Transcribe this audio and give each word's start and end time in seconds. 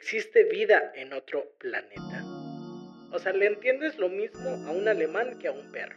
existe 0.00 0.44
vida 0.44 0.92
en 0.94 1.12
otro 1.12 1.44
planeta. 1.58 2.24
O 3.10 3.18
sea, 3.18 3.32
le 3.32 3.46
entiendes 3.46 3.98
lo 3.98 4.08
mismo 4.08 4.48
a 4.48 4.70
un 4.70 4.86
alemán 4.86 5.38
que 5.40 5.48
a 5.48 5.52
un 5.52 5.72
perro. 5.72 5.96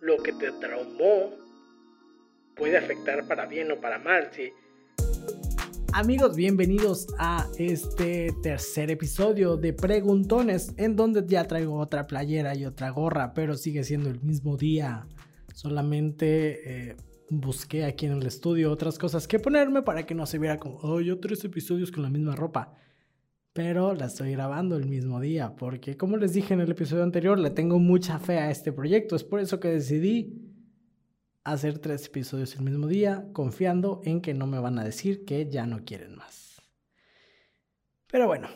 Lo 0.00 0.16
que 0.18 0.32
te 0.32 0.52
traumó 0.60 1.34
puede 2.54 2.78
afectar 2.78 3.26
para 3.26 3.46
bien 3.46 3.72
o 3.72 3.80
para 3.80 3.98
mal, 3.98 4.28
sí. 4.30 4.52
Amigos, 5.92 6.36
bienvenidos 6.36 7.08
a 7.18 7.48
este 7.58 8.32
tercer 8.44 8.92
episodio 8.92 9.56
de 9.56 9.72
Preguntones, 9.72 10.72
en 10.78 10.94
donde 10.94 11.24
ya 11.26 11.44
traigo 11.48 11.78
otra 11.78 12.06
playera 12.06 12.54
y 12.54 12.64
otra 12.64 12.90
gorra, 12.90 13.34
pero 13.34 13.56
sigue 13.56 13.82
siendo 13.82 14.08
el 14.08 14.20
mismo 14.20 14.56
día. 14.56 15.08
Solamente 15.52 16.90
eh, 16.90 16.96
busqué 17.28 17.84
aquí 17.86 18.06
en 18.06 18.12
el 18.12 18.26
estudio 18.26 18.70
otras 18.70 18.98
cosas 18.98 19.26
que 19.26 19.40
ponerme 19.40 19.82
para 19.82 20.06
que 20.06 20.14
no 20.14 20.26
se 20.26 20.38
viera 20.38 20.58
como, 20.58 20.78
oh, 20.82 21.00
yo 21.00 21.18
tres 21.18 21.44
episodios 21.44 21.90
con 21.90 22.04
la 22.04 22.08
misma 22.08 22.36
ropa 22.36 22.78
pero 23.52 23.94
la 23.94 24.06
estoy 24.06 24.32
grabando 24.32 24.76
el 24.76 24.86
mismo 24.86 25.20
día, 25.20 25.54
porque 25.56 25.96
como 25.96 26.16
les 26.16 26.32
dije 26.32 26.54
en 26.54 26.60
el 26.60 26.70
episodio 26.70 27.02
anterior, 27.02 27.38
le 27.38 27.50
tengo 27.50 27.78
mucha 27.78 28.18
fe 28.18 28.38
a 28.38 28.50
este 28.50 28.72
proyecto. 28.72 29.14
Es 29.14 29.24
por 29.24 29.40
eso 29.40 29.60
que 29.60 29.68
decidí 29.68 30.48
hacer 31.44 31.78
tres 31.78 32.06
episodios 32.06 32.54
el 32.54 32.62
mismo 32.62 32.86
día, 32.86 33.28
confiando 33.32 34.00
en 34.04 34.20
que 34.20 34.32
no 34.32 34.46
me 34.46 34.58
van 34.58 34.78
a 34.78 34.84
decir 34.84 35.24
que 35.24 35.50
ya 35.50 35.66
no 35.66 35.84
quieren 35.84 36.16
más. 36.16 36.62
Pero 38.06 38.26
bueno, 38.26 38.48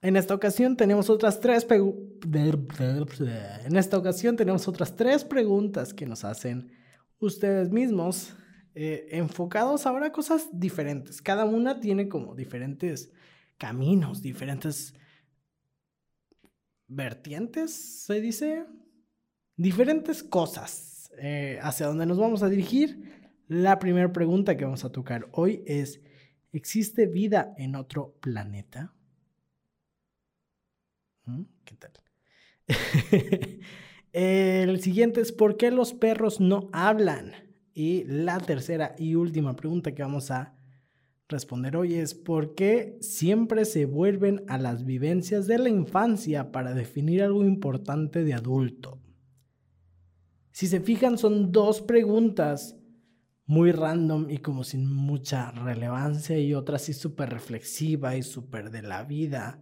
en 0.00 0.16
esta 0.16 0.34
ocasión 0.34 0.76
tenemos 0.76 1.10
otras 1.10 1.40
tres 1.40 1.66
en 1.70 3.76
esta 3.76 3.98
ocasión 3.98 4.36
tenemos 4.36 4.68
otras 4.68 4.96
tres 4.96 5.24
preguntas 5.24 5.92
que 5.92 6.06
nos 6.06 6.24
hacen 6.24 6.72
ustedes 7.18 7.70
mismos, 7.70 8.34
eh, 8.74 9.08
enfocados 9.10 9.86
ahora 9.86 10.06
a 10.06 10.12
cosas 10.12 10.48
diferentes. 10.52 11.20
Cada 11.20 11.44
una 11.44 11.80
tiene 11.80 12.08
como 12.08 12.34
diferentes 12.34 13.12
caminos, 13.60 14.22
diferentes 14.22 14.94
vertientes, 16.88 17.72
se 18.06 18.20
dice, 18.20 18.64
diferentes 19.54 20.24
cosas 20.24 21.12
eh, 21.18 21.58
hacia 21.62 21.86
dónde 21.86 22.06
nos 22.06 22.18
vamos 22.18 22.42
a 22.42 22.48
dirigir. 22.48 23.30
La 23.48 23.78
primera 23.78 24.10
pregunta 24.12 24.56
que 24.56 24.64
vamos 24.64 24.84
a 24.84 24.90
tocar 24.90 25.28
hoy 25.32 25.62
es, 25.66 26.00
¿existe 26.52 27.06
vida 27.06 27.54
en 27.58 27.76
otro 27.76 28.16
planeta? 28.20 28.94
¿Mm? 31.26 31.42
¿Qué 31.64 31.76
tal? 31.76 31.92
El 34.12 34.80
siguiente 34.80 35.20
es, 35.20 35.32
¿por 35.32 35.58
qué 35.58 35.70
los 35.70 35.92
perros 35.92 36.40
no 36.40 36.70
hablan? 36.72 37.32
Y 37.74 38.04
la 38.04 38.38
tercera 38.40 38.94
y 38.98 39.16
última 39.16 39.54
pregunta 39.54 39.94
que 39.94 40.02
vamos 40.02 40.30
a 40.30 40.56
responder 41.30 41.76
hoy 41.76 41.94
es 41.94 42.14
¿por 42.14 42.54
qué 42.54 42.98
siempre 43.00 43.64
se 43.64 43.86
vuelven 43.86 44.42
a 44.48 44.58
las 44.58 44.84
vivencias 44.84 45.46
de 45.46 45.58
la 45.58 45.68
infancia 45.68 46.52
para 46.52 46.74
definir 46.74 47.22
algo 47.22 47.44
importante 47.44 48.24
de 48.24 48.34
adulto? 48.34 49.00
Si 50.52 50.66
se 50.66 50.80
fijan, 50.80 51.16
son 51.16 51.52
dos 51.52 51.80
preguntas 51.80 52.76
muy 53.46 53.72
random 53.72 54.30
y 54.30 54.38
como 54.38 54.62
sin 54.62 54.86
mucha 54.86 55.50
relevancia 55.52 56.38
y 56.38 56.54
otra 56.54 56.76
así 56.76 56.92
súper 56.92 57.30
reflexiva 57.30 58.16
y 58.16 58.22
súper 58.22 58.70
de 58.70 58.82
la 58.82 59.04
vida, 59.04 59.60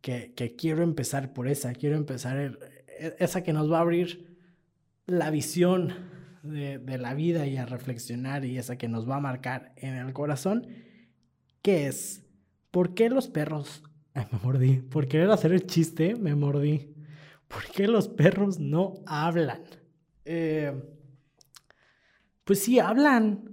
que, 0.00 0.54
quiero 0.56 0.84
empezar 0.84 1.32
por 1.32 1.48
esa, 1.48 1.72
quiero 1.72 1.96
empezar 1.96 2.38
e, 2.38 3.16
esa 3.18 3.42
que 3.42 3.52
nos 3.52 3.70
va 3.70 3.78
a 3.78 3.80
abrir 3.80 4.38
la 5.06 5.30
visión 5.30 5.92
de 6.42 6.98
la 6.98 7.12
vida 7.14 7.46
y 7.46 7.56
a 7.56 7.66
reflexionar 7.66 8.44
y 8.44 8.56
esa 8.56 8.78
que 8.78 8.86
nos 8.86 9.08
va 9.08 9.16
a 9.16 9.20
marcar 9.20 9.72
en 9.76 9.94
el 9.94 10.12
corazón 10.12 10.68
que 11.66 11.88
es, 11.88 12.24
¿por 12.70 12.94
qué 12.94 13.10
los 13.10 13.26
perros... 13.26 13.82
Ay, 14.14 14.24
me 14.30 14.38
mordí. 14.38 14.76
Por 14.76 15.08
querer 15.08 15.28
hacer 15.32 15.52
el 15.52 15.66
chiste, 15.66 16.14
me 16.14 16.36
mordí. 16.36 16.94
¿Por 17.48 17.64
qué 17.64 17.88
los 17.88 18.06
perros 18.06 18.60
no 18.60 18.94
hablan? 19.04 19.62
Eh, 20.24 20.72
pues 22.44 22.62
sí 22.62 22.78
hablan. 22.78 23.50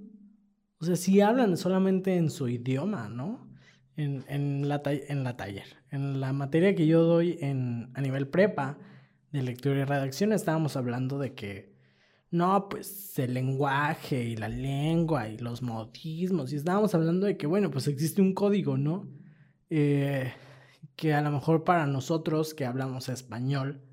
O 0.78 0.86
sea, 0.86 0.96
sí 0.96 1.22
hablan 1.22 1.58
solamente 1.58 2.16
en 2.16 2.30
su 2.30 2.48
idioma, 2.48 3.10
¿no? 3.10 3.50
En, 3.96 4.24
en, 4.28 4.70
la, 4.70 4.84
en 4.86 5.24
la 5.24 5.36
taller. 5.36 5.78
En 5.90 6.20
la 6.20 6.34
materia 6.34 6.76
que 6.76 6.86
yo 6.86 7.02
doy 7.02 7.40
en, 7.42 7.90
a 7.96 8.02
nivel 8.02 8.28
prepa 8.28 8.78
de 9.32 9.42
lectura 9.42 9.80
y 9.80 9.86
redacción 9.86 10.34
estábamos 10.34 10.78
hablando 10.78 11.18
de 11.18 11.34
que 11.34 11.73
no, 12.34 12.68
pues 12.68 13.20
el 13.20 13.36
lenguaje 13.36 14.24
y 14.24 14.36
la 14.36 14.50
lengua 14.50 15.30
y 15.30 15.38
los 15.38 15.62
modismos. 15.62 16.52
Y 16.52 16.56
estábamos 16.56 16.96
hablando 16.96 17.28
de 17.28 17.38
que, 17.38 17.46
bueno, 17.46 17.70
pues 17.70 17.88
existe 17.88 18.24
un 18.24 18.34
código, 18.34 18.76
¿no? 18.76 19.08
Eh, 19.70 20.34
que 20.96 21.14
a 21.14 21.22
lo 21.22 21.30
mejor 21.30 21.64
para 21.64 21.86
nosotros 21.86 22.56
que 22.56 22.66
hablamos 22.66 23.08
español, 23.08 23.84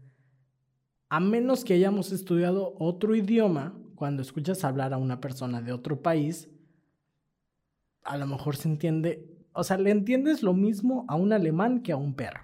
a 1.11 1.21
menos 1.21 1.65
que 1.65 1.75
hayamos 1.75 2.13
estudiado 2.13 2.75
otro 2.79 3.15
idioma, 3.15 3.79
cuando 3.95 4.23
escuchas 4.23 4.65
hablar 4.65 4.95
a 4.95 4.99
una 4.99 5.21
persona 5.21 5.61
de 5.61 5.75
otro 5.75 6.01
país, 6.01 6.49
a 8.05 8.17
lo 8.17 8.27
mejor 8.27 8.57
se 8.57 8.69
entiende, 8.71 9.37
o 9.53 9.65
sea, 9.65 9.77
le 9.77 9.91
entiendes 9.91 10.43
lo 10.43 10.55
mismo 10.55 11.05
a 11.09 11.15
un 11.15 11.35
alemán 11.35 11.83
que 11.83 11.93
a 11.93 11.97
un 11.97 12.15
perro. 12.15 12.41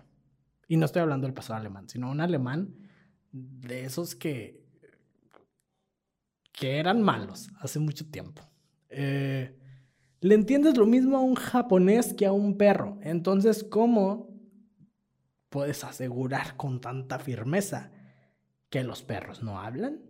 Y 0.68 0.76
no 0.76 0.84
estoy 0.84 1.00
hablando 1.00 1.26
del 1.26 1.32
pasado 1.32 1.58
alemán, 1.58 1.88
sino 1.88 2.10
un 2.10 2.20
alemán 2.20 2.74
de 3.32 3.86
esos 3.86 4.14
que 4.14 4.65
que 6.56 6.78
eran 6.78 7.02
malos 7.02 7.50
hace 7.60 7.78
mucho 7.78 8.10
tiempo. 8.10 8.42
Eh, 8.88 9.54
le 10.22 10.34
entiendes 10.34 10.76
lo 10.78 10.86
mismo 10.86 11.18
a 11.18 11.20
un 11.20 11.34
japonés 11.34 12.14
que 12.14 12.24
a 12.24 12.32
un 12.32 12.56
perro. 12.56 12.98
Entonces, 13.02 13.62
¿cómo 13.62 14.34
puedes 15.50 15.84
asegurar 15.84 16.56
con 16.56 16.80
tanta 16.80 17.18
firmeza 17.18 17.92
que 18.70 18.82
los 18.82 19.02
perros 19.02 19.42
no 19.42 19.60
hablan? 19.60 20.00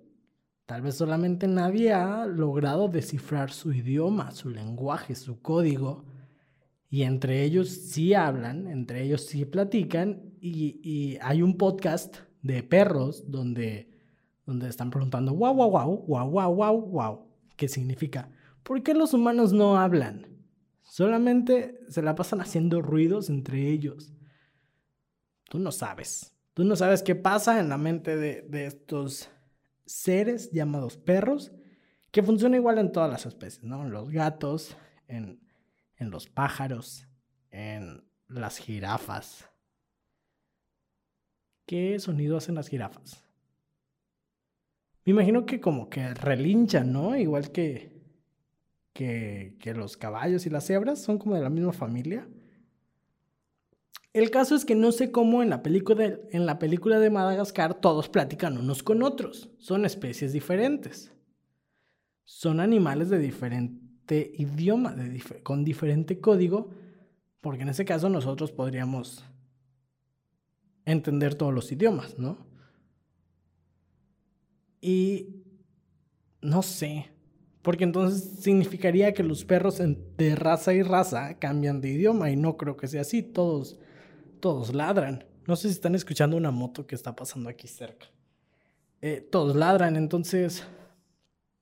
Tal 0.67 0.83
vez 0.83 0.95
solamente 0.95 1.49
nadie 1.49 1.93
ha 1.93 2.27
logrado 2.27 2.89
descifrar 2.89 3.51
su 3.51 3.73
idioma, 3.73 4.31
su 4.31 4.49
lenguaje, 4.49 5.17
su 5.17 5.43
código. 5.43 6.05
Y 6.89 7.03
entre 7.03 7.43
ellos 7.43 7.69
sí 7.69 8.15
hablan, 8.15 8.69
entre 8.69 9.03
ellos 9.03 9.23
sí 9.23 9.45
platican. 9.47 10.33
Y, 10.41 10.78
y 10.81 11.19
hay 11.21 11.43
un 11.43 11.57
podcast 11.57 12.19
de 12.43 12.63
perros 12.63 13.25
donde 13.28 13.96
donde 14.47 14.69
están 14.69 14.91
preguntando, 14.91 15.34
wow, 15.34 15.53
wow, 15.55 15.71
wow, 15.71 16.05
wow, 16.07 16.31
wow, 16.31 16.55
wow, 16.55 16.81
wow, 16.81 17.27
¿qué 17.57 17.69
significa? 17.69 18.31
¿Por 18.62 18.83
qué 18.83 18.95
los 18.95 19.12
humanos 19.12 19.53
no 19.53 19.77
hablan? 19.77 20.27
Solamente 20.83 21.81
se 21.89 22.01
la 22.01 22.15
pasan 22.15 22.41
haciendo 22.41 22.81
ruidos 22.81 23.29
entre 23.29 23.69
ellos. 23.69 24.12
Tú 25.49 25.59
no 25.59 25.73
sabes. 25.73 26.33
Tú 26.55 26.65
no 26.65 26.75
sabes 26.77 27.03
qué 27.03 27.15
pasa 27.15 27.61
en 27.61 27.69
la 27.69 27.77
mente 27.77 28.17
de, 28.17 28.67
estos 28.67 29.29
seres 29.84 30.51
llamados 30.53 30.97
perros, 30.97 31.53
que 32.11 32.23
funciona 32.23 32.57
igual 32.57 32.78
en 32.78 32.93
todas 32.93 33.11
las 33.11 33.27
especies, 33.27 33.63
¿no? 33.63 33.84
En 33.84 33.91
los 33.91 34.11
gatos, 34.11 34.77
en, 35.07 35.41
en 35.97 36.11
los 36.11 36.28
pájaros, 36.28 37.07
en 37.51 38.09
las 38.28 38.59
jirafas. 38.59 39.51
¿Qué 41.67 41.99
sonido 41.99 42.37
hacen 42.37 42.55
las 42.55 42.69
jirafas? 42.69 43.26
Me 45.06 45.12
imagino 45.12 45.47
que 45.47 45.61
como 45.61 45.89
que 45.89 46.15
relinchan, 46.15 46.93
¿no? 46.93 47.17
Igual 47.17 47.53
que, 47.53 47.97
que, 48.93 49.72
los 49.77 49.97
caballos 49.97 50.47
y 50.47 50.50
las 50.50 50.67
cebras, 50.67 51.00
son 51.00 51.19
como 51.19 51.37
de 51.37 51.43
la 51.43 51.49
misma 51.49 51.72
familia. 51.72 52.28
El 54.12 54.33
caso 54.33 54.56
es 54.56 54.65
que 54.65 54.75
no 54.75 54.91
sé 54.91 55.12
cómo 55.12 55.45
en 55.45 55.50
la 55.50 55.62
película 55.62 56.99
de 56.99 57.11
Madagascar 57.11 57.75
todos 57.75 58.09
platican 58.09 58.59
unos 58.59 58.83
con 58.83 59.05
otros. 59.05 59.49
Son 59.59 59.84
especies 59.84 60.33
diferentes. 60.33 61.12
Son 62.25 62.59
animales 62.59 63.09
de 63.09 63.21
diferente 63.21 64.33
idioma, 64.34 64.97
con 65.45 65.62
diferente 65.62 66.19
código, 66.19 66.71
porque 67.41 67.62
en 67.62 67.69
ese 67.69 67.84
caso 67.84 68.09
nosotros 68.09 68.50
podríamos 68.50 69.25
entender 70.84 71.36
todos 71.36 71.54
los 71.54 71.71
idiomas, 71.71 72.19
¿no? 72.19 72.56
Y 74.86 75.42
no 76.41 76.62
sé, 76.62 77.10
porque 77.62 77.83
entonces 77.83 78.41
significaría 78.41 79.12
que 79.15 79.24
los 79.24 79.44
perros 79.44 79.83
de 80.16 80.36
raza 80.36 80.74
y 80.74 80.83
raza 80.83 81.41
cambian 81.41 81.80
de 81.80 81.88
idioma 81.88 82.30
y 82.30 82.36
no 82.36 82.56
creo 82.56 82.77
que 82.77 82.86
sea 82.86 83.00
así, 83.00 83.21
todos, 83.21 83.80
todos 84.38 84.72
ladran. 84.72 85.24
No 85.48 85.56
sé 85.56 85.66
si 85.66 85.74
están 85.74 85.97
escuchando 85.97 86.36
una 86.36 86.53
moto 86.53 86.86
que 86.86 86.94
está 86.94 87.16
pasando 87.16 87.50
aquí 87.50 87.66
cerca. 87.66 88.06
Eh, 89.00 89.27
todos 89.28 89.56
ladran, 89.56 89.97
entonces, 89.97 90.65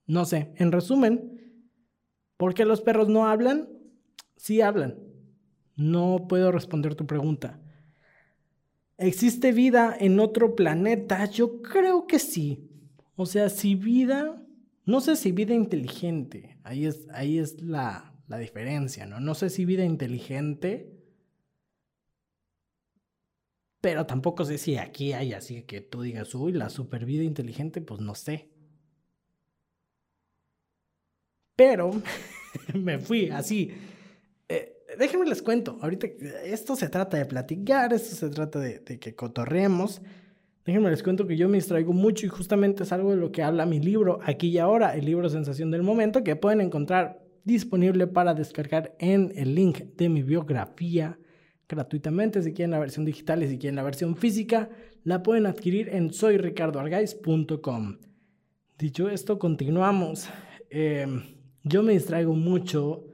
no 0.07 0.27
sé, 0.27 0.53
en 0.57 0.71
resumen, 0.71 1.63
¿por 2.37 2.53
qué 2.53 2.67
los 2.67 2.83
perros 2.83 3.09
no 3.09 3.27
hablan? 3.27 3.71
Sí 4.37 4.61
hablan. 4.61 4.99
No 5.77 6.27
puedo 6.29 6.53
responder 6.53 6.95
tu 6.95 7.07
pregunta. 7.07 7.59
¿Existe 8.99 9.51
vida 9.53 9.97
en 9.99 10.21
otro 10.21 10.55
planeta? 10.55 11.25
Yo 11.25 11.63
creo 11.63 12.07
que 12.07 12.19
sí. 12.19 12.69
O 13.17 13.27
sea, 13.27 13.49
si 13.49 13.75
vida, 13.75 14.43
no 14.85 15.01
sé 15.01 15.17
si 15.17 15.33
vida 15.33 15.55
inteligente, 15.55 16.59
ahí 16.65 16.87
es, 16.87 17.07
ahí 17.13 17.39
es 17.39 17.61
la, 17.61 18.15
la 18.27 18.39
diferencia, 18.39 19.07
¿no? 19.07 19.21
No 19.21 19.35
sé 19.35 19.51
si 19.51 19.65
vida 19.65 19.85
inteligente 19.85 20.95
Pero 23.85 24.07
tampoco 24.07 24.47
sé 24.47 24.57
si 24.57 24.79
aquí 24.79 25.13
hay 25.13 25.35
así 25.35 25.65
que 25.65 25.83
tú 25.83 26.01
digas, 26.01 26.35
uy, 26.35 26.53
la 26.53 26.71
super 26.71 27.05
vida 27.05 27.23
inteligente, 27.23 27.83
pues 27.83 28.01
no 28.01 28.15
sé. 28.15 28.49
Pero 31.55 31.91
me 32.75 32.99
fui 32.99 33.29
así. 33.29 33.73
Eh, 34.49 34.87
déjenme 34.99 35.27
les 35.27 35.43
cuento. 35.43 35.77
Ahorita 35.83 36.07
esto 36.45 36.77
se 36.77 36.89
trata 36.89 37.19
de 37.19 37.27
platicar, 37.27 37.93
esto 37.93 38.17
se 38.17 38.31
trata 38.31 38.59
de, 38.59 38.79
de 38.79 38.99
que 38.99 39.15
cotorremos. 39.15 40.01
Déjenme 40.65 40.91
les 40.91 41.03
cuento 41.03 41.27
que 41.27 41.37
yo 41.37 41.49
me 41.49 41.59
distraigo 41.59 41.93
mucho 41.93 42.25
y 42.25 42.31
justamente 42.31 42.85
es 42.85 42.93
algo 42.93 43.11
de 43.11 43.19
lo 43.19 43.31
que 43.31 43.43
habla 43.43 43.67
mi 43.67 43.81
libro 43.81 44.21
aquí 44.25 44.49
y 44.49 44.59
ahora, 44.59 44.97
el 44.97 45.05
libro 45.05 45.29
Sensación 45.29 45.71
del 45.71 45.83
Momento, 45.83 46.25
que 46.25 46.37
pueden 46.37 46.63
encontrar 46.63 47.23
disponible 47.45 48.07
para 48.07 48.33
descargar 48.33 48.95
en 48.99 49.31
el 49.37 49.55
link 49.55 49.81
de 49.97 50.09
mi 50.09 50.23
biografía 50.23 51.19
gratuitamente. 51.69 52.43
Si 52.43 52.55
quieren 52.55 52.71
la 52.71 52.79
versión 52.79 53.05
digital 53.05 53.43
y 53.43 53.49
si 53.49 53.59
quieren 53.59 53.77
la 53.77 53.83
versión 53.83 54.17
física, 54.17 54.71
la 55.03 55.23
pueden 55.23 55.45
adquirir 55.45 55.91
en 55.91 56.13
soyricardoargais.com. 56.13 57.99
Dicho 58.79 59.11
esto, 59.11 59.39
continuamos. 59.39 60.31
Em, 60.71 61.23
yo 61.63 61.83
me 61.83 61.93
distraigo 61.93 62.35
mucho, 62.35 63.05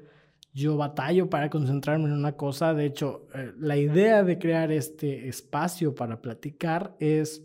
yo 0.53 0.77
batallo 0.77 1.31
para 1.31 1.51
concentrarme 1.51 2.07
en 2.07 2.13
una 2.13 2.33
cosa. 2.33 2.75
De 2.75 2.87
hecho, 2.87 3.29
eh, 3.35 3.53
la 3.59 3.77
idea 3.77 4.23
de 4.23 4.39
crear 4.39 4.73
este 4.73 5.29
espacio 5.29 5.95
para 5.95 6.21
platicar 6.21 6.97
es 6.99 7.43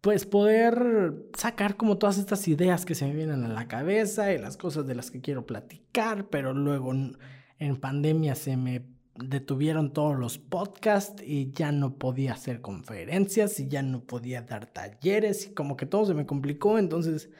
pues 0.00 0.26
poder 0.26 1.26
sacar 1.36 1.76
como 1.76 1.98
todas 1.98 2.18
estas 2.18 2.46
ideas 2.46 2.84
que 2.86 2.94
se 2.94 3.06
me 3.06 3.14
vienen 3.14 3.44
a 3.44 3.48
la 3.48 3.66
cabeza 3.66 4.32
y 4.32 4.38
las 4.38 4.56
cosas 4.56 4.86
de 4.86 4.94
las 4.94 5.10
que 5.10 5.20
quiero 5.20 5.44
platicar, 5.44 6.28
pero 6.28 6.54
luego 6.54 6.92
en 6.92 7.76
pandemia 7.76 8.36
se 8.36 8.56
me 8.56 8.86
detuvieron 9.16 9.92
todos 9.92 10.16
los 10.16 10.38
podcasts 10.38 11.20
y 11.26 11.50
ya 11.50 11.72
no 11.72 11.98
podía 11.98 12.34
hacer 12.34 12.60
conferencias 12.60 13.58
y 13.58 13.66
ya 13.66 13.82
no 13.82 14.04
podía 14.04 14.42
dar 14.42 14.66
talleres 14.66 15.48
y 15.48 15.54
como 15.54 15.76
que 15.76 15.86
todo 15.86 16.06
se 16.06 16.14
me 16.14 16.26
complicó. 16.26 16.78
Entonces, 16.78 17.30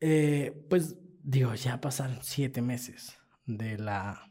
eh, 0.00 0.66
pues 0.68 0.96
digo, 1.22 1.54
ya 1.54 1.80
pasaron 1.80 2.18
siete 2.22 2.60
meses 2.60 3.16
de 3.46 3.78
la 3.78 4.30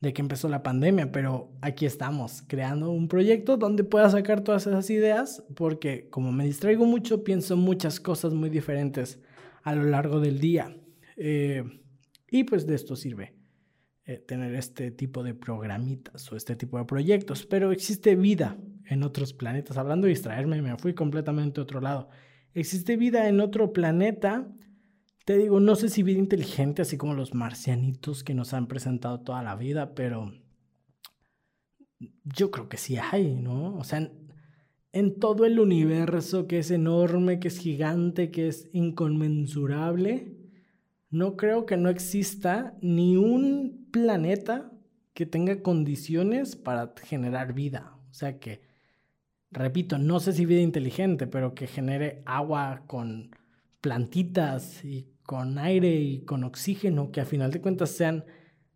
de 0.00 0.12
que 0.12 0.20
empezó 0.20 0.48
la 0.48 0.62
pandemia, 0.62 1.10
pero 1.10 1.52
aquí 1.62 1.86
estamos 1.86 2.42
creando 2.46 2.90
un 2.90 3.08
proyecto 3.08 3.56
donde 3.56 3.82
pueda 3.82 4.10
sacar 4.10 4.42
todas 4.42 4.66
esas 4.66 4.90
ideas 4.90 5.42
porque 5.56 6.10
como 6.10 6.32
me 6.32 6.44
distraigo 6.44 6.84
mucho, 6.84 7.24
pienso 7.24 7.56
muchas 7.56 7.98
cosas 7.98 8.34
muy 8.34 8.50
diferentes 8.50 9.18
a 9.62 9.74
lo 9.74 9.84
largo 9.84 10.20
del 10.20 10.38
día. 10.38 10.76
Eh, 11.16 11.64
y 12.30 12.44
pues 12.44 12.66
de 12.66 12.74
esto 12.74 12.94
sirve 12.94 13.34
eh, 14.04 14.18
tener 14.18 14.54
este 14.54 14.92
tipo 14.92 15.24
de 15.24 15.34
programitas 15.34 16.30
o 16.30 16.36
este 16.36 16.54
tipo 16.54 16.78
de 16.78 16.84
proyectos, 16.84 17.44
pero 17.44 17.72
existe 17.72 18.14
vida 18.14 18.56
en 18.84 19.02
otros 19.02 19.32
planetas. 19.32 19.76
Hablando 19.78 20.06
de 20.06 20.10
distraerme, 20.10 20.62
me 20.62 20.76
fui 20.76 20.94
completamente 20.94 21.60
a 21.60 21.64
otro 21.64 21.80
lado. 21.80 22.08
Existe 22.54 22.96
vida 22.96 23.28
en 23.28 23.40
otro 23.40 23.72
planeta. 23.72 24.46
Te 25.26 25.36
digo, 25.36 25.58
no 25.58 25.74
sé 25.74 25.88
si 25.88 26.04
vida 26.04 26.20
inteligente, 26.20 26.82
así 26.82 26.96
como 26.96 27.12
los 27.12 27.34
marcianitos 27.34 28.22
que 28.22 28.32
nos 28.32 28.54
han 28.54 28.68
presentado 28.68 29.18
toda 29.18 29.42
la 29.42 29.56
vida, 29.56 29.92
pero 29.96 30.32
yo 32.22 32.52
creo 32.52 32.68
que 32.68 32.76
sí 32.76 32.96
hay, 32.96 33.34
¿no? 33.34 33.76
O 33.76 33.82
sea, 33.82 34.08
en, 34.92 35.18
todo 35.18 35.44
el 35.44 35.58
universo 35.58 36.46
que 36.46 36.60
es 36.60 36.70
enorme, 36.70 37.40
que 37.40 37.48
es 37.48 37.58
gigante, 37.58 38.30
que 38.30 38.46
es 38.46 38.70
inconmensurable, 38.72 40.36
no 41.10 41.36
creo 41.36 41.66
que 41.66 41.76
no 41.76 41.88
exista 41.88 42.76
ni 42.80 43.16
un 43.16 43.88
planeta 43.90 44.70
que 45.12 45.26
tenga 45.26 45.60
condiciones 45.60 46.54
para 46.54 46.94
generar 47.02 47.52
vida. 47.52 47.98
O 48.12 48.14
sea 48.14 48.38
que, 48.38 48.60
repito, 49.50 49.98
no 49.98 50.20
sé 50.20 50.32
si 50.32 50.46
vida 50.46 50.60
inteligente, 50.60 51.26
pero 51.26 51.52
que 51.56 51.66
genere 51.66 52.22
agua 52.26 52.84
con 52.86 53.32
plantitas 53.86 54.84
y 54.84 55.06
con 55.22 55.58
aire 55.58 55.94
y 55.94 56.24
con 56.24 56.42
oxígeno, 56.42 57.12
que 57.12 57.20
a 57.20 57.24
final 57.24 57.52
de 57.52 57.60
cuentas 57.60 57.90
sean 57.90 58.24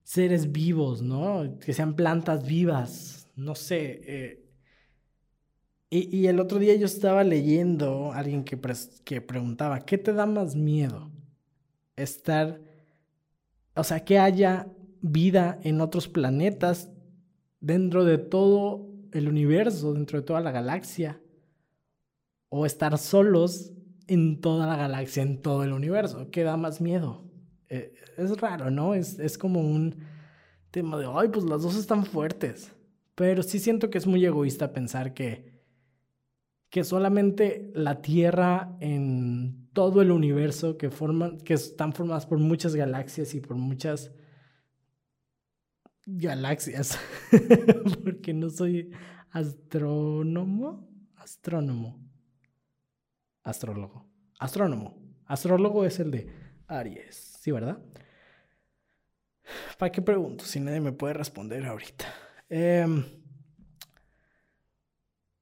seres 0.05 0.53
vivos, 0.53 1.03
¿no? 1.03 1.59
Que 1.59 1.73
sean 1.73 1.97
plantas 1.97 2.47
vivas, 2.47 3.29
no 3.35 3.57
sé. 3.57 4.03
Eh. 4.05 4.47
Y, 5.91 6.27
el 6.27 6.39
otro 6.39 6.61
día 6.61 6.77
yo 6.77 6.87
estaba 6.87 7.25
leyendo 7.25 8.13
a 8.13 8.19
alguien 8.19 8.45
que, 8.45 8.57
que 9.05 9.21
preguntaba, 9.21 9.81
¿qué 9.81 9.99
te 9.99 10.13
da 10.13 10.27
más 10.27 10.55
miedo? 10.55 11.11
estar, 11.97 12.61
o 13.75 13.85
sea, 13.85 14.05
que 14.05 14.19
haya 14.19 14.69
vida 15.03 15.59
en 15.65 15.81
otros 15.81 16.09
planetas 16.09 16.89
dentro 17.61 18.05
de 18.05 18.19
todo 18.19 18.89
el 19.13 19.29
universo, 19.29 19.93
dentro 19.93 20.21
de 20.21 20.27
toda 20.27 20.41
la 20.41 20.53
galaxia, 20.53 21.21
o 22.49 22.65
estar 22.65 22.97
solos 22.97 23.73
en 24.11 24.41
toda 24.41 24.67
la 24.67 24.77
galaxia, 24.77 25.23
en 25.23 25.41
todo 25.41 25.65
el 25.65 25.73
universo. 25.73 26.31
¿Qué 26.31 26.43
da 26.43 26.57
más 26.57 26.81
miedo? 26.81 27.25
Eh, 27.69 27.95
es 28.19 28.39
raro, 28.41 28.71
¿no? 28.71 28.95
Es, 28.95 29.19
es 29.19 29.39
como 29.39 29.61
un 29.61 29.97
tema 30.71 30.99
de, 30.99 31.09
ay, 31.13 31.29
pues 31.29 31.45
las 31.45 31.63
dos 31.63 31.77
están 31.77 32.05
fuertes. 32.05 32.73
Pero 33.15 33.43
sí 33.43 33.59
siento 33.59 33.91
que 33.91 33.99
es 33.99 34.07
muy 34.07 34.25
egoísta 34.25 34.73
pensar 34.73 35.15
que 35.15 35.51
que 36.71 36.85
solamente 36.85 37.71
la 37.75 38.01
Tierra 38.01 38.77
en 38.81 39.69
todo 39.73 40.03
el 40.03 40.13
universo 40.13 40.79
que 40.79 40.91
forman, 40.91 41.39
que 41.39 41.55
están 41.55 41.93
formadas 41.93 42.27
por 42.27 42.39
muchas 42.39 42.75
galaxias 42.77 43.35
y 43.35 43.41
por 43.41 43.57
muchas 43.57 44.13
galaxias, 46.07 46.99
porque 48.05 48.33
no 48.33 48.49
soy 48.51 48.91
astrónomo, 49.31 50.89
astrónomo, 51.17 52.01
astrólogo, 53.51 54.07
astrónomo, 54.39 54.97
astrólogo 55.27 55.85
es 55.85 56.01
el 56.01 56.11
de 56.11 56.33
Aries, 56.67 57.39
¿sí, 57.41 57.51
verdad? 57.51 57.79
¿Para 59.79 59.91
qué 59.91 60.01
pregunto 60.03 60.45
si 60.45 60.61
nadie 60.61 60.81
me 60.81 60.93
puede 60.93 61.15
responder 61.15 61.65
ahorita? 61.67 62.07
Eh, 62.49 62.87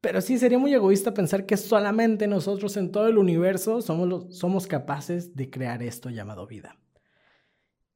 pero 0.00 0.20
sí 0.20 0.38
sería 0.38 0.58
muy 0.58 0.72
egoísta 0.72 1.12
pensar 1.12 1.44
que 1.44 1.56
solamente 1.56 2.26
nosotros 2.26 2.76
en 2.76 2.92
todo 2.92 3.08
el 3.08 3.18
universo 3.18 3.82
somos, 3.82 4.34
somos 4.36 4.66
capaces 4.66 5.34
de 5.34 5.50
crear 5.50 5.82
esto 5.82 6.08
llamado 6.08 6.46
vida. 6.46 6.78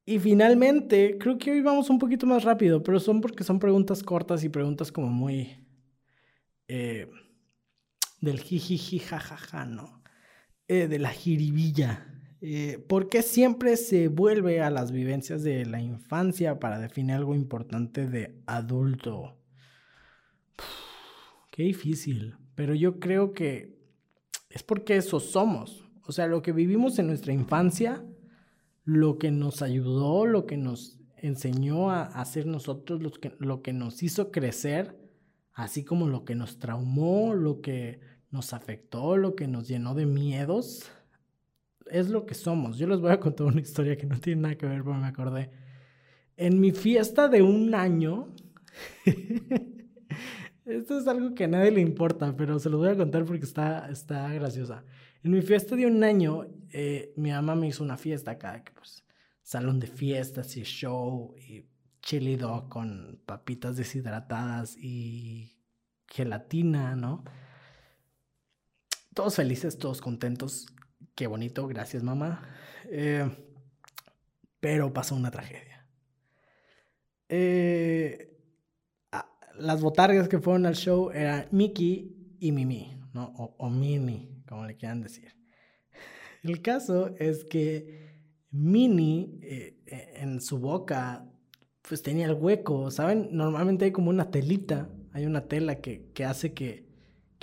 Y 0.05 0.19
finalmente, 0.19 1.17
creo 1.17 1.37
que 1.37 1.51
hoy 1.51 1.61
vamos 1.61 1.89
un 1.89 1.97
poquito 1.97 2.25
más 2.25 2.43
rápido, 2.43 2.83
pero 2.83 2.99
son 2.99 3.21
porque 3.21 3.45
son 3.45 3.57
preguntas 3.57 4.03
cortas 4.03 4.43
y 4.43 4.49
preguntas 4.49 4.91
como 4.91 5.07
muy 5.07 5.65
eh, 6.67 7.09
del 8.19 8.41
jajaja, 8.41 9.65
¿no? 9.65 10.02
Eh, 10.67 10.87
de 10.87 10.97
la 10.97 11.09
jiribilla. 11.09 12.07
Eh, 12.39 12.83
¿Por 12.87 13.09
qué 13.09 13.21
siempre 13.21 13.75
se 13.75 14.07
vuelve 14.07 14.61
a 14.61 14.69
las 14.69 14.91
vivencias 14.91 15.43
de 15.43 15.65
la 15.65 15.81
infancia 15.81 16.59
para 16.59 16.79
definir 16.79 17.15
algo 17.15 17.35
importante 17.35 18.07
de 18.07 18.41
adulto? 18.45 19.37
Qué 21.51 21.63
difícil, 21.63 22.35
pero 22.55 22.73
yo 22.75 22.99
creo 22.99 23.33
que 23.33 23.77
es 24.49 24.63
porque 24.63 24.95
eso 24.95 25.19
somos. 25.19 25.89
O 26.05 26.13
sea, 26.13 26.27
lo 26.27 26.41
que 26.41 26.53
vivimos 26.53 26.97
en 26.97 27.07
nuestra 27.07 27.33
infancia, 27.33 28.05
lo 28.85 29.17
que 29.17 29.31
nos 29.31 29.61
ayudó, 29.61 30.25
lo 30.25 30.45
que 30.45 30.57
nos 30.57 30.97
enseñó 31.17 31.91
a 31.91 32.03
hacer 32.03 32.45
nosotros, 32.45 33.19
que, 33.19 33.35
lo 33.39 33.61
que 33.61 33.73
nos 33.73 34.01
hizo 34.01 34.31
crecer, 34.31 34.97
así 35.53 35.83
como 35.83 36.07
lo 36.07 36.23
que 36.23 36.35
nos 36.35 36.57
traumó, 36.57 37.33
lo 37.33 37.61
que 37.61 37.99
nos 38.33 38.51
afectó, 38.51 39.15
lo 39.15 39.35
que 39.35 39.47
nos 39.47 39.69
llenó 39.69 39.95
de 39.95 40.05
miedos, 40.05 40.91
es 41.89 42.09
lo 42.09 42.25
que 42.25 42.33
somos. 42.33 42.77
Yo 42.77 42.87
les 42.87 42.99
voy 42.99 43.11
a 43.11 43.19
contar 43.21 43.47
una 43.47 43.61
historia 43.61 43.95
que 43.95 44.05
no 44.05 44.19
tiene 44.19 44.41
nada 44.41 44.55
que 44.55 44.65
ver, 44.65 44.83
pero 44.83 44.95
me 44.95 45.07
acordé. 45.07 45.49
En 46.35 46.59
mi 46.59 46.71
fiesta 46.71 47.29
de 47.29 47.41
un 47.41 47.73
año, 47.73 48.33
Esto 50.65 50.97
es 50.97 51.07
algo 51.07 51.35
que 51.35 51.43
a 51.43 51.47
nadie 51.47 51.71
le 51.71 51.81
importa, 51.81 52.35
pero 52.37 52.57
se 52.57 52.69
lo 52.69 52.77
voy 52.77 52.89
a 52.89 52.95
contar 52.95 53.25
porque 53.25 53.43
está, 53.43 53.89
está 53.89 54.31
graciosa. 54.33 54.85
En 55.21 55.31
mi 55.31 55.41
fiesta 55.41 55.75
de 55.75 55.85
un 55.85 56.03
año, 56.03 56.47
eh, 56.71 57.13
mi 57.17 57.31
mamá 57.31 57.55
me 57.55 57.67
hizo 57.67 57.83
una 57.83 57.97
fiesta 57.97 58.31
acá, 58.31 58.63
que 58.63 58.71
pues, 58.71 59.03
salón 59.41 59.79
de 59.79 59.87
fiestas 59.87 60.55
y 60.55 60.63
show 60.63 61.35
y 61.37 61.65
chili 62.01 62.37
dog 62.37 62.69
con 62.69 63.21
papitas 63.25 63.75
deshidratadas 63.75 64.77
y 64.77 65.57
gelatina, 66.07 66.95
¿no? 66.95 67.23
Todos 69.13 69.35
felices, 69.35 69.77
todos 69.77 70.01
contentos. 70.01 70.65
Qué 71.15 71.27
bonito, 71.27 71.67
gracias 71.67 72.03
mamá. 72.03 72.41
Eh, 72.85 73.29
pero 74.59 74.91
pasó 74.93 75.15
una 75.15 75.29
tragedia. 75.29 75.87
Eh, 77.29 78.29
las 79.55 79.81
botargas 79.81 80.27
que 80.27 80.39
fueron 80.39 80.65
al 80.65 80.75
show 80.75 81.11
eran 81.11 81.47
Mickey 81.51 82.35
y 82.39 82.51
Mimi, 82.51 82.99
¿no? 83.13 83.33
O, 83.37 83.55
o 83.57 83.69
Minnie, 83.69 84.43
como 84.47 84.65
le 84.65 84.75
quieran 84.77 85.01
decir. 85.01 85.35
El 86.41 86.61
caso 86.61 87.13
es 87.17 87.43
que 87.43 88.19
Minnie 88.49 89.39
eh, 89.43 90.13
en 90.15 90.41
su 90.41 90.57
boca 90.57 91.29
pues 91.81 92.01
tenía 92.01 92.25
el 92.25 92.33
hueco, 92.33 92.89
¿saben? 92.89 93.29
Normalmente 93.31 93.85
hay 93.85 93.91
como 93.91 94.09
una 94.09 94.31
telita 94.31 94.89
Hay 95.11 95.25
una 95.25 95.47
tela 95.47 95.81
que 95.81 96.25
hace 96.25 96.53
que, 96.53 96.92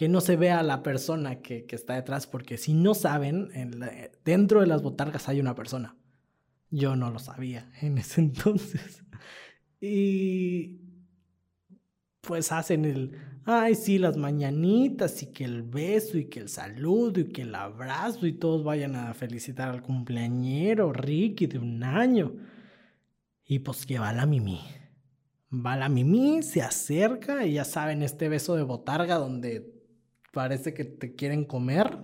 que 0.00 0.08
no 0.08 0.22
se 0.22 0.36
vea 0.36 0.62
la 0.62 0.82
persona 0.82 1.42
que, 1.42 1.66
que 1.66 1.76
está 1.76 1.92
detrás, 1.92 2.26
porque 2.26 2.56
si 2.56 2.72
no 2.72 2.94
saben, 2.94 3.50
dentro 4.24 4.62
de 4.62 4.66
las 4.66 4.80
botargas 4.80 5.28
hay 5.28 5.40
una 5.40 5.54
persona. 5.54 5.94
Yo 6.70 6.96
no 6.96 7.10
lo 7.10 7.18
sabía 7.18 7.70
en 7.82 7.98
ese 7.98 8.20
entonces. 8.22 9.04
Y 9.78 10.80
pues 12.22 12.50
hacen 12.50 12.86
el, 12.86 13.14
ay, 13.44 13.74
sí, 13.74 13.98
las 13.98 14.16
mañanitas 14.16 15.22
y 15.22 15.34
que 15.34 15.44
el 15.44 15.64
beso 15.64 16.16
y 16.16 16.30
que 16.30 16.40
el 16.40 16.48
saludo 16.48 17.20
y 17.20 17.28
que 17.28 17.42
el 17.42 17.54
abrazo 17.54 18.26
y 18.26 18.32
todos 18.32 18.64
vayan 18.64 18.96
a 18.96 19.12
felicitar 19.12 19.68
al 19.68 19.82
cumpleañero 19.82 20.94
Ricky 20.94 21.46
de 21.46 21.58
un 21.58 21.84
año. 21.84 22.36
Y 23.44 23.58
pues 23.58 23.84
que 23.84 23.98
va 23.98 24.14
la 24.14 24.24
Mimi. 24.24 24.60
Va 25.52 25.76
la 25.76 25.90
Mimi, 25.90 26.42
se 26.42 26.62
acerca 26.62 27.44
y 27.44 27.52
ya 27.52 27.66
saben, 27.66 28.02
este 28.02 28.30
beso 28.30 28.56
de 28.56 28.62
botarga 28.62 29.16
donde 29.16 29.78
parece 30.30 30.74
que 30.74 30.84
te 30.84 31.14
quieren 31.14 31.44
comer. 31.44 31.98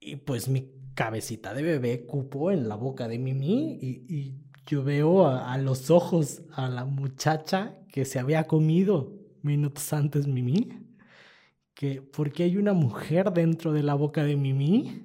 Y 0.00 0.16
pues 0.16 0.48
mi 0.48 0.70
cabecita 0.94 1.54
de 1.54 1.62
bebé 1.62 2.06
cupo 2.06 2.50
en 2.50 2.68
la 2.68 2.74
boca 2.74 3.08
de 3.08 3.18
Mimi 3.18 3.78
y, 3.80 4.34
yo 4.66 4.84
veo 4.84 5.26
a, 5.26 5.58
los 5.58 5.90
ojos 5.90 6.42
a 6.52 6.68
la 6.68 6.84
muchacha 6.84 7.76
que 7.90 8.04
se 8.04 8.20
había 8.20 8.46
comido 8.46 9.12
minutos 9.42 9.92
antes 9.92 10.28
Mimi. 10.28 10.68
Que, 11.74 12.02
porque 12.02 12.44
hay 12.44 12.56
una 12.56 12.72
mujer 12.72 13.32
dentro 13.32 13.72
de 13.72 13.82
la 13.82 13.94
boca 13.94 14.22
de 14.22 14.36
Mimi. 14.36 15.02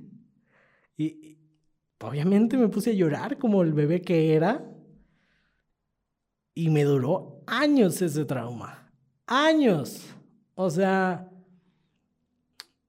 Y 0.98 1.40
obviamente 2.00 2.58
me 2.58 2.68
puse 2.68 2.92
a 2.92 2.94
llorar 2.94 3.40
como 3.40 3.64
el 3.64 3.74
bebé 3.74 4.02
que 4.02 4.36
era. 4.36 4.64
Y 6.54 6.70
me 6.70 6.84
duró 6.84 7.42
años 7.48 8.02
ese 8.04 8.26
trauma. 8.26 8.92
Años. 9.26 10.14
O 10.54 10.70
sea, 10.70 11.32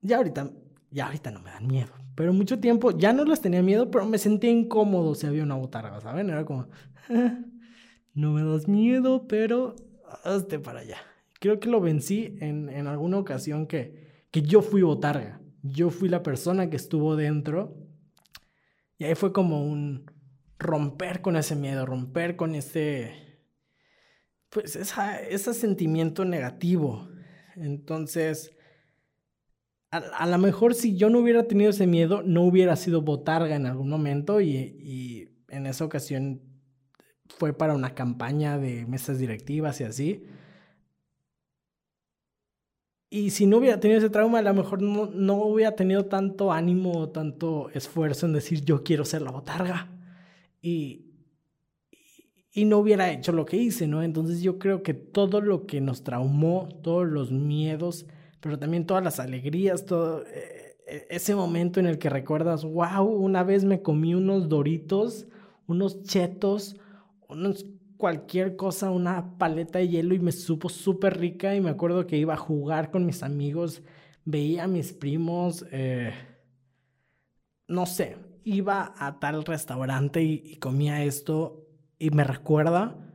ya 0.07 0.19
ahorita, 0.19 0.51
ya 0.91 1.07
ahorita 1.07 1.31
no 1.31 1.41
me 1.41 1.51
dan 1.51 1.67
miedo. 1.67 1.93
Pero 2.15 2.33
mucho 2.33 2.59
tiempo 2.59 2.97
ya 2.97 3.13
no 3.13 3.25
les 3.25 3.41
tenía 3.41 3.63
miedo, 3.63 3.91
pero 3.91 4.07
me 4.07 4.19
sentía 4.19 4.51
incómodo 4.51 5.15
si 5.15 5.27
había 5.27 5.43
una 5.43 5.55
botarga, 5.55 6.01
¿saben? 6.01 6.31
Era 6.31 6.45
como, 6.45 6.69
no 8.15 8.33
me 8.33 8.43
das 8.43 8.69
miedo, 8.69 9.27
pero 9.29 9.77
hazte 10.25 10.59
para 10.59 10.81
allá. 10.81 10.99
Creo 11.41 11.61
que 11.61 11.69
lo 11.69 11.81
vencí 11.81 12.39
en, 12.41 12.71
en 12.71 12.87
alguna 12.87 13.19
ocasión 13.19 13.67
que, 13.67 14.25
que 14.31 14.43
yo 14.43 14.63
fui 14.63 14.83
botarga. 14.83 15.41
Yo 15.63 15.91
fui 15.91 16.09
la 16.09 16.23
persona 16.23 16.71
que 16.71 16.77
estuvo 16.77 17.17
dentro. 17.17 17.77
Y 18.99 19.05
ahí 19.05 19.15
fue 19.15 19.33
como 19.33 19.63
un 19.63 20.11
romper 20.59 21.21
con 21.21 21.37
ese 21.37 21.55
miedo, 21.55 21.85
romper 21.85 22.37
con 22.37 22.55
ese, 22.55 23.41
pues 24.49 24.75
esa, 24.77 25.21
ese 25.21 25.53
sentimiento 25.53 26.25
negativo. 26.25 27.09
Entonces, 27.57 28.56
a, 29.97 30.27
lo 30.27 30.39
mejor 30.39 30.75
si 30.75 30.97
yo 30.97 31.11
no 31.11 31.21
hubiera 31.21 31.45
tenido 31.45 31.71
ese 31.71 31.87
miedo, 31.87 32.23
no 32.23 32.43
hubiera 32.43 32.77
sido 32.77 33.03
botarga 33.03 33.55
en 33.57 33.67
algún 33.67 33.89
momento 33.89 34.41
y, 34.41 35.33
en 35.49 35.67
esa 35.67 35.85
ocasión 35.85 36.41
fue 37.29 37.53
para 37.53 37.75
una 37.75 37.95
campaña 37.95 38.59
de 38.59 38.85
mesas 38.87 39.19
directivas 39.19 39.81
y 39.81 39.85
así. 39.85 40.25
Y 43.11 43.31
si 43.31 43.47
no 43.47 43.59
hubiera 43.59 43.79
tenido 43.79 43.99
ese 43.99 44.11
trauma, 44.11 44.41
a 44.41 44.43
lo 44.43 44.55
mejor 44.55 44.83
no, 44.83 45.07
no 45.07 45.37
hubiera 45.37 45.77
tenido 45.77 46.07
tanto 46.07 46.53
ánimo 46.53 46.99
o 46.99 47.09
tanto 47.11 47.71
esfuerzo 47.71 48.27
en 48.27 48.33
decir 48.33 48.65
yo 48.65 48.83
quiero 48.83 49.05
ser 49.05 49.23
la 49.23 49.31
botarga. 49.31 49.89
Y, 50.61 51.07
y 52.53 52.65
no 52.65 52.79
hubiera 52.79 53.13
hecho 53.13 53.33
lo 53.33 53.45
que 53.45 53.59
hice, 53.59 53.87
¿no? 53.87 54.03
Entonces 54.03 54.43
yo 54.43 54.59
creo 54.59 54.83
que 54.83 54.95
todo 54.95 55.41
lo 55.41 55.67
que 55.67 55.81
nos 55.81 56.03
traumó, 56.03 56.69
todos 56.83 57.07
los 57.07 57.31
miedos, 57.31 58.07
pero 58.47 58.61
también 58.61 58.87
todas 58.87 59.03
las 59.03 59.19
alegrías, 59.19 59.87
todo 59.87 60.23
eh, 60.23 60.77
eh, 60.87 61.07
ese 61.11 61.35
momento 61.35 61.81
en 61.81 61.87
el 61.87 61.99
que 61.99 62.09
recuerdas, 62.09 62.65
wow, 62.65 63.05
una 63.05 63.43
vez 63.43 63.65
me 63.65 63.83
comí 63.83 64.15
unos 64.15 64.49
doritos, 64.49 65.27
unos 65.67 66.05
chetos, 66.05 66.77
unos 67.29 67.67
cualquier 67.97 68.55
cosa, 68.55 68.93
una 68.93 69.37
paleta 69.37 69.81
de 69.81 69.89
hielo 69.89 70.15
y 70.15 70.21
me 70.21 70.31
supo 70.31 70.69
súper 70.69 71.19
rica 71.19 71.57
y 71.57 71.61
me 71.61 71.71
acuerdo 71.71 72.07
que 72.07 72.19
iba 72.19 72.35
a 72.35 72.37
jugar 72.37 72.93
con 72.93 73.05
mis 73.05 73.25
amigos, 73.25 73.83
veía 74.25 74.65
a 74.65 74.69
mis 74.69 74.93
primos, 74.93 75.67
eh, 75.73 76.13
no 77.67 77.85
sé, 77.85 78.17
iba 78.45 78.95
a 78.97 79.19
tal 79.19 79.45
restaurante 79.45 80.23
y 80.23 80.55
comía 80.59 81.03
esto 81.03 81.67
y 81.99 82.11
me 82.11 82.23
recuerda 82.23 83.06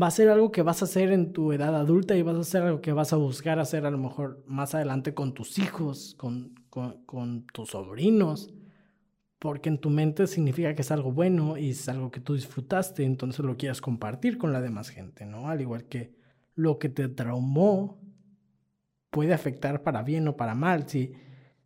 va 0.00 0.08
a 0.08 0.10
ser 0.10 0.28
algo 0.28 0.52
que 0.52 0.62
vas 0.62 0.82
a 0.82 0.84
hacer 0.84 1.10
en 1.10 1.32
tu 1.32 1.52
edad 1.52 1.74
adulta 1.74 2.16
y 2.16 2.22
vas 2.22 2.36
a 2.36 2.40
hacer 2.40 2.62
algo 2.62 2.80
que 2.80 2.92
vas 2.92 3.12
a 3.12 3.16
buscar 3.16 3.58
hacer 3.58 3.86
a 3.86 3.90
lo 3.90 3.98
mejor 3.98 4.44
más 4.46 4.74
adelante 4.74 5.14
con 5.14 5.32
tus 5.32 5.58
hijos, 5.58 6.14
con, 6.18 6.54
con, 6.70 7.46
tus 7.46 7.70
sobrinos, 7.70 8.52
porque 9.38 9.70
en 9.70 9.78
tu 9.78 9.88
mente 9.88 10.26
significa 10.26 10.74
que 10.74 10.82
es 10.82 10.90
algo 10.90 11.12
bueno 11.12 11.56
y 11.56 11.70
es 11.70 11.88
algo 11.88 12.10
que 12.10 12.20
tú 12.20 12.34
disfrutaste, 12.34 13.04
entonces 13.04 13.44
lo 13.44 13.56
quieres 13.56 13.80
compartir 13.80 14.36
con 14.36 14.52
la 14.52 14.60
demás 14.60 14.90
gente, 14.90 15.24
¿no? 15.24 15.48
Al 15.48 15.62
igual 15.62 15.84
que 15.84 16.14
lo 16.54 16.78
que 16.78 16.90
te 16.90 17.08
traumó 17.08 17.98
puede 19.10 19.32
afectar 19.32 19.82
para 19.82 20.02
bien 20.02 20.28
o 20.28 20.36
para 20.36 20.54
mal. 20.54 20.88
Si, 20.88 21.12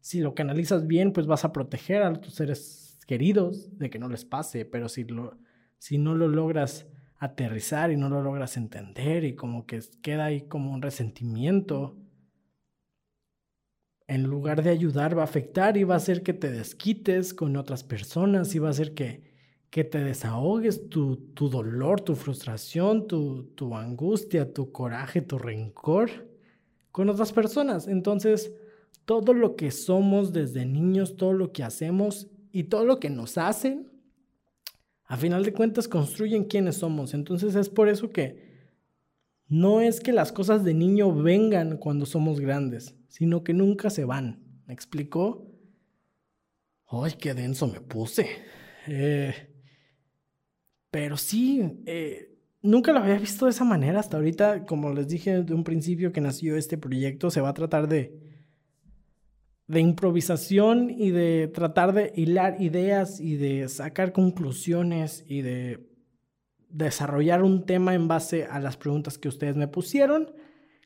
si 0.00 0.20
lo 0.20 0.34
canalizas 0.34 0.86
bien, 0.86 1.12
pues 1.12 1.26
vas 1.26 1.44
a 1.44 1.52
proteger 1.52 2.02
a 2.02 2.12
tus 2.12 2.34
seres 2.34 3.00
queridos 3.06 3.76
de 3.76 3.90
que 3.90 3.98
no 3.98 4.08
les 4.08 4.24
pase, 4.24 4.64
pero 4.64 4.88
si, 4.88 5.04
lo, 5.04 5.36
si 5.78 5.98
no 5.98 6.14
lo 6.14 6.28
logras 6.28 6.86
aterrizar 7.20 7.92
y 7.92 7.96
no 7.96 8.08
lo 8.08 8.22
logras 8.22 8.56
entender 8.56 9.24
y 9.24 9.36
como 9.36 9.66
que 9.66 9.80
queda 10.02 10.24
ahí 10.24 10.48
como 10.48 10.72
un 10.72 10.82
resentimiento. 10.82 11.94
En 14.08 14.24
lugar 14.24 14.62
de 14.62 14.70
ayudar 14.70 15.16
va 15.16 15.22
a 15.22 15.26
afectar 15.26 15.76
y 15.76 15.84
va 15.84 15.94
a 15.94 15.98
hacer 15.98 16.22
que 16.22 16.32
te 16.32 16.50
desquites 16.50 17.34
con 17.34 17.56
otras 17.56 17.84
personas 17.84 18.54
y 18.54 18.58
va 18.58 18.68
a 18.68 18.70
hacer 18.70 18.94
que, 18.94 19.22
que 19.68 19.84
te 19.84 20.02
desahogues 20.02 20.88
tu, 20.88 21.16
tu 21.34 21.50
dolor, 21.50 22.00
tu 22.00 22.16
frustración, 22.16 23.06
tu, 23.06 23.44
tu 23.54 23.76
angustia, 23.76 24.52
tu 24.52 24.72
coraje, 24.72 25.20
tu 25.20 25.38
rencor 25.38 26.10
con 26.90 27.10
otras 27.10 27.32
personas. 27.32 27.86
Entonces, 27.86 28.50
todo 29.04 29.34
lo 29.34 29.56
que 29.56 29.70
somos 29.70 30.32
desde 30.32 30.64
niños, 30.64 31.16
todo 31.16 31.34
lo 31.34 31.52
que 31.52 31.64
hacemos 31.64 32.28
y 32.50 32.64
todo 32.64 32.86
lo 32.86 32.98
que 32.98 33.10
nos 33.10 33.36
hacen 33.36 33.90
a 35.10 35.16
final 35.16 35.44
de 35.44 35.52
cuentas 35.52 35.88
construyen 35.88 36.44
quiénes 36.44 36.76
somos. 36.76 37.14
Entonces 37.14 37.56
es 37.56 37.68
por 37.68 37.88
eso 37.88 38.12
que 38.12 38.48
no 39.48 39.80
es 39.80 39.98
que 39.98 40.12
las 40.12 40.30
cosas 40.30 40.62
de 40.62 40.72
niño 40.72 41.12
vengan 41.12 41.78
cuando 41.78 42.06
somos 42.06 42.38
grandes, 42.38 42.94
sino 43.08 43.42
que 43.42 43.52
nunca 43.52 43.90
se 43.90 44.04
van. 44.04 44.40
¿Me 44.68 44.72
explicó? 44.72 45.50
¡Ay, 46.86 47.14
qué 47.18 47.34
denso 47.34 47.66
me 47.66 47.80
puse! 47.80 48.24
Eh, 48.86 49.34
pero 50.92 51.16
sí, 51.16 51.82
eh, 51.86 52.38
nunca 52.62 52.92
lo 52.92 53.00
había 53.00 53.18
visto 53.18 53.46
de 53.46 53.50
esa 53.50 53.64
manera 53.64 53.98
hasta 53.98 54.16
ahorita. 54.16 54.64
Como 54.64 54.92
les 54.92 55.08
dije 55.08 55.42
de 55.42 55.54
un 55.54 55.64
principio 55.64 56.12
que 56.12 56.20
nació 56.20 56.56
este 56.56 56.78
proyecto, 56.78 57.32
se 57.32 57.40
va 57.40 57.48
a 57.48 57.54
tratar 57.54 57.88
de 57.88 58.29
de 59.70 59.80
improvisación 59.80 60.90
y 60.90 61.10
de 61.10 61.46
tratar 61.46 61.92
de 61.92 62.12
hilar 62.16 62.60
ideas 62.60 63.20
y 63.20 63.36
de 63.36 63.68
sacar 63.68 64.12
conclusiones 64.12 65.24
y 65.28 65.42
de 65.42 65.88
desarrollar 66.68 67.44
un 67.44 67.64
tema 67.66 67.94
en 67.94 68.08
base 68.08 68.46
a 68.46 68.58
las 68.58 68.76
preguntas 68.76 69.16
que 69.16 69.28
ustedes 69.28 69.54
me 69.54 69.68
pusieron. 69.68 70.32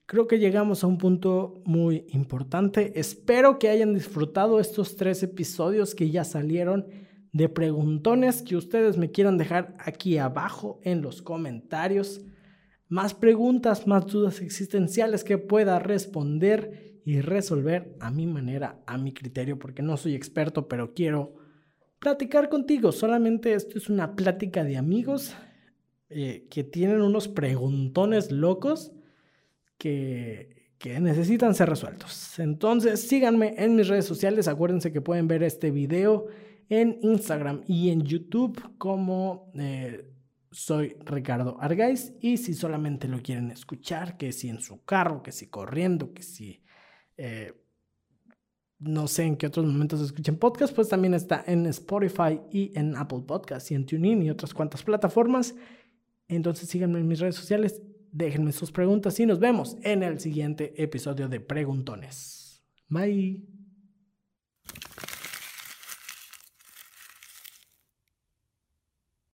Creo 0.04 0.26
que 0.26 0.38
llegamos 0.38 0.84
a 0.84 0.86
un 0.86 0.98
punto 0.98 1.62
muy 1.64 2.04
importante. 2.10 2.92
Espero 3.00 3.58
que 3.58 3.70
hayan 3.70 3.94
disfrutado 3.94 4.60
estos 4.60 4.96
tres 4.96 5.22
episodios 5.22 5.94
que 5.94 6.10
ya 6.10 6.24
salieron 6.24 6.86
de 7.32 7.48
preguntones 7.48 8.42
que 8.42 8.54
ustedes 8.54 8.98
me 8.98 9.10
quieran 9.10 9.38
dejar 9.38 9.74
aquí 9.78 10.18
abajo 10.18 10.78
en 10.82 11.00
los 11.00 11.22
comentarios. 11.22 12.20
Más 12.94 13.12
preguntas, 13.12 13.88
más 13.88 14.06
dudas 14.06 14.40
existenciales 14.40 15.24
que 15.24 15.36
pueda 15.36 15.80
responder 15.80 17.00
y 17.04 17.22
resolver 17.22 17.96
a 17.98 18.12
mi 18.12 18.24
manera, 18.24 18.84
a 18.86 18.98
mi 18.98 19.12
criterio, 19.12 19.58
porque 19.58 19.82
no 19.82 19.96
soy 19.96 20.14
experto, 20.14 20.68
pero 20.68 20.94
quiero 20.94 21.34
platicar 21.98 22.48
contigo. 22.48 22.92
Solamente 22.92 23.52
esto 23.52 23.78
es 23.78 23.90
una 23.90 24.14
plática 24.14 24.62
de 24.62 24.76
amigos 24.76 25.34
eh, 26.08 26.46
que 26.48 26.62
tienen 26.62 27.02
unos 27.02 27.26
preguntones 27.26 28.30
locos 28.30 28.92
que, 29.76 30.70
que 30.78 31.00
necesitan 31.00 31.56
ser 31.56 31.70
resueltos. 31.70 32.38
Entonces, 32.38 33.00
síganme 33.08 33.56
en 33.58 33.74
mis 33.74 33.88
redes 33.88 34.04
sociales. 34.04 34.46
Acuérdense 34.46 34.92
que 34.92 35.00
pueden 35.00 35.26
ver 35.26 35.42
este 35.42 35.72
video 35.72 36.28
en 36.68 37.00
Instagram 37.02 37.62
y 37.66 37.90
en 37.90 38.02
YouTube 38.02 38.62
como 38.78 39.50
eh, 39.56 40.13
soy 40.54 40.96
Ricardo 41.04 41.56
Argaiz. 41.60 42.14
Y 42.20 42.36
si 42.36 42.54
solamente 42.54 43.08
lo 43.08 43.20
quieren 43.20 43.50
escuchar, 43.50 44.16
que 44.16 44.32
si 44.32 44.48
en 44.48 44.60
su 44.60 44.84
carro, 44.84 45.22
que 45.22 45.32
si 45.32 45.48
corriendo, 45.48 46.12
que 46.14 46.22
si 46.22 46.62
eh, 47.16 47.52
no 48.78 49.08
sé 49.08 49.24
en 49.24 49.36
qué 49.36 49.46
otros 49.46 49.66
momentos 49.66 50.00
escuchen 50.00 50.36
podcast, 50.36 50.74
pues 50.74 50.88
también 50.88 51.14
está 51.14 51.42
en 51.46 51.66
Spotify 51.66 52.40
y 52.50 52.70
en 52.78 52.96
Apple 52.96 53.22
Podcasts 53.26 53.70
y 53.70 53.74
en 53.74 53.86
TuneIn 53.86 54.22
y 54.22 54.30
otras 54.30 54.54
cuantas 54.54 54.82
plataformas. 54.82 55.54
Entonces 56.28 56.68
síganme 56.68 57.00
en 57.00 57.08
mis 57.08 57.20
redes 57.20 57.36
sociales. 57.36 57.82
déjenme 58.12 58.52
sus 58.52 58.70
preguntas 58.70 59.18
y 59.18 59.26
nos 59.26 59.40
vemos 59.40 59.76
en 59.82 60.04
el 60.04 60.20
siguiente 60.20 60.80
episodio 60.80 61.28
de 61.28 61.40
Preguntones. 61.40 62.62
Bye. 62.88 63.42